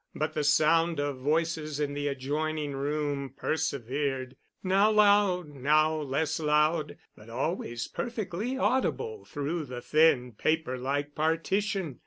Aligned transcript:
But 0.15 0.33
the 0.33 0.43
sound 0.43 0.99
of 0.99 1.19
voices 1.19 1.79
in 1.79 1.93
the 1.93 2.07
adjoining 2.07 2.71
room 2.71 3.35
persevered, 3.37 4.35
now 4.63 4.89
loud—now 4.89 5.95
less 5.95 6.39
loud, 6.39 6.97
but 7.15 7.29
always 7.29 7.87
perfectly 7.87 8.57
audible 8.57 9.25
through 9.25 9.65
the 9.65 9.79
thin, 9.83 10.31
paper 10.31 10.75
like 10.79 11.13
partition. 11.13 11.99